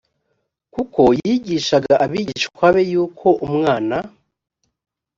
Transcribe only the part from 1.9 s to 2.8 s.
abigishwa